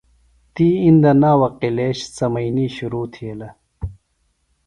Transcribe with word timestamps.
تی 0.53 0.67
اِندہ 0.83 1.11
ناوہ 1.21 1.49
قِلعے 1.59 1.89
سمئنی 2.15 2.65
شِرو 2.75 3.01
تِھیلہ 3.13 3.49